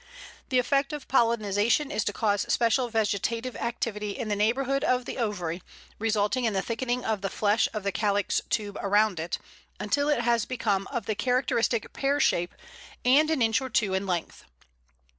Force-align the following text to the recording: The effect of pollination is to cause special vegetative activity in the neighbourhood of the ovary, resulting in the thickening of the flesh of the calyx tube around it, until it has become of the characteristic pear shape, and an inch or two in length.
The 0.49 0.57
effect 0.57 0.93
of 0.93 1.07
pollination 1.07 1.91
is 1.91 2.03
to 2.05 2.11
cause 2.11 2.51
special 2.51 2.89
vegetative 2.89 3.55
activity 3.55 4.17
in 4.17 4.29
the 4.29 4.35
neighbourhood 4.35 4.83
of 4.83 5.05
the 5.05 5.19
ovary, 5.19 5.61
resulting 5.99 6.43
in 6.43 6.53
the 6.53 6.61
thickening 6.63 7.05
of 7.05 7.21
the 7.21 7.29
flesh 7.29 7.67
of 7.71 7.83
the 7.83 7.91
calyx 7.91 8.41
tube 8.49 8.79
around 8.81 9.19
it, 9.19 9.37
until 9.79 10.09
it 10.09 10.21
has 10.21 10.47
become 10.47 10.87
of 10.87 11.05
the 11.05 11.13
characteristic 11.13 11.93
pear 11.93 12.19
shape, 12.19 12.55
and 13.05 13.29
an 13.29 13.43
inch 13.43 13.61
or 13.61 13.69
two 13.69 13.93
in 13.93 14.07
length. 14.07 14.45